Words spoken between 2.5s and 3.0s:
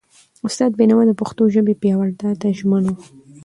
ژمن و.